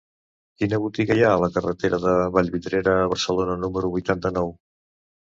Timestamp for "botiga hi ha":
0.83-1.33